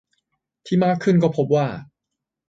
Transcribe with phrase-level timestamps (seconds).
[0.65, 1.67] ที่มากขึ้นก็พบว่า